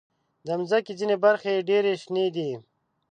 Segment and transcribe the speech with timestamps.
[0.45, 2.51] د مځکې ځینې برخې ډېر شنې دي.